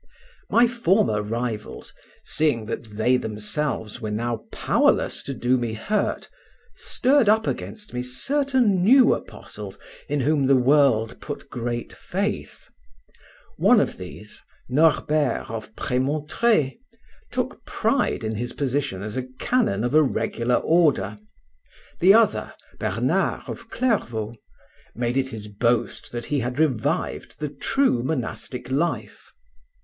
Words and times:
My 0.49 0.65
former 0.67 1.21
rivals, 1.21 1.93
seeing 2.23 2.65
that 2.65 2.83
they 2.97 3.17
themselves 3.17 4.01
were 4.01 4.09
now 4.09 4.45
powerless 4.51 5.21
to 5.21 5.33
do 5.35 5.59
me 5.59 5.73
hurt, 5.73 6.27
stirred 6.73 7.29
up 7.29 7.45
against 7.45 7.93
me 7.93 8.01
certain 8.01 8.83
new 8.83 9.13
apostles 9.13 9.77
in 10.09 10.21
whom 10.21 10.47
the 10.47 10.55
world 10.55 11.21
put 11.21 11.51
great 11.51 11.93
faith. 11.93 12.67
One 13.57 13.79
of 13.79 13.97
these 13.99 14.41
(Norbert 14.67 15.47
of 15.51 15.75
Prémontré) 15.75 16.79
took 17.29 17.63
pride 17.63 18.23
in 18.23 18.33
his 18.33 18.53
position 18.53 19.03
as 19.03 19.21
canon 19.37 19.83
of 19.83 19.93
a 19.93 20.01
regular 20.01 20.55
order; 20.55 21.15
the 21.99 22.15
other 22.15 22.55
(Bernard 22.79 23.43
of 23.45 23.69
Clairvaux) 23.69 24.33
made 24.95 25.15
it 25.15 25.27
his 25.27 25.47
boast 25.47 26.11
that 26.11 26.25
he 26.25 26.39
had 26.39 26.57
revived 26.57 27.39
the 27.39 27.49
true 27.49 28.01
monastic 28.01 28.71
life. 28.71 29.31